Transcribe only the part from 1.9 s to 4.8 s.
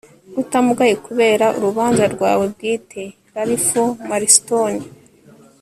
rwawe bwite- ralph marston